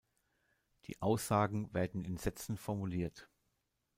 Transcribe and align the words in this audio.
Die 0.85 0.99
Aussagen 0.99 1.71
werden 1.75 2.03
in 2.05 2.17
Sätzen 2.17 2.57
formuliert. 2.57 3.29